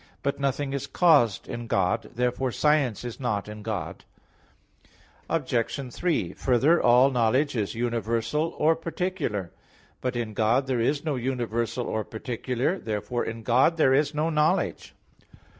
[0.23, 4.03] But nothing is caused in God; therefore science is not in God.
[5.29, 5.93] Obj.
[5.93, 9.51] 3: Further, all knowledge is universal, or particular.
[10.01, 12.77] But in God there is no universal or particular (Q.
[12.77, 12.77] 3, A.
[12.81, 12.85] 5).
[12.85, 14.95] Therefore in God there is not knowledge.